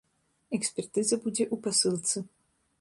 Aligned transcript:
Экспертыза 0.57 1.15
будзе 1.27 1.43
ў 1.53 1.55
пасылцы. 1.69 2.27